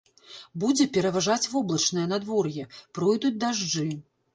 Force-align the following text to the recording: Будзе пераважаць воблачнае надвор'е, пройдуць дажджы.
Будзе 0.63 0.87
пераважаць 0.95 1.49
воблачнае 1.53 2.09
надвор'е, 2.17 2.69
пройдуць 3.01 3.39
дажджы. 3.47 3.91